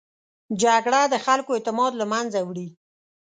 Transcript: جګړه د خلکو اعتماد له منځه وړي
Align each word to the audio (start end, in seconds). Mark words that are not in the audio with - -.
جګړه 0.61 1.01
د 1.13 1.15
خلکو 1.25 1.49
اعتماد 1.57 1.93
له 1.97 2.05
منځه 2.13 2.39
وړي 2.43 2.67